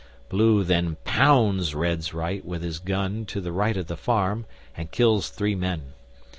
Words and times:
]Blue 0.29 0.63
then 0.63 0.97
pounds 1.03 1.75
Red's 1.75 2.11
right 2.11 2.43
with 2.43 2.63
his 2.63 2.79
gun 2.79 3.23
to 3.25 3.39
the 3.39 3.51
right 3.51 3.77
of 3.77 3.85
the 3.85 3.95
farm 3.95 4.47
and 4.75 4.89
kills 4.89 5.29
three 5.29 5.53
men. 5.53 5.93